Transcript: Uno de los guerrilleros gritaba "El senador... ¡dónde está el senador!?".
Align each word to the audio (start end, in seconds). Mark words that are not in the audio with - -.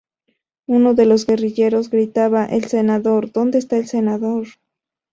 Uno 0.67 0.95
de 0.95 1.05
los 1.05 1.27
guerrilleros 1.27 1.91
gritaba 1.91 2.47
"El 2.47 2.63
senador... 2.65 3.31
¡dónde 3.31 3.59
está 3.59 3.77
el 3.77 3.85
senador!?". 3.87 4.47